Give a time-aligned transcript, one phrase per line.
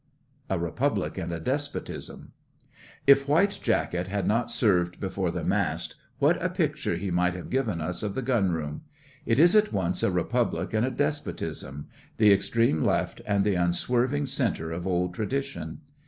[0.49, 2.31] A REPUBLIC AND A DESPOTISM
[3.05, 7.51] If 'White Jacket' had not served before the mast, what a picture he might have
[7.51, 8.81] given us of the Gunroom!
[9.27, 14.71] It is at once a Republic and a Despotism—the Extreme Left and the unswerving Centre
[14.71, 15.81] of old tradition.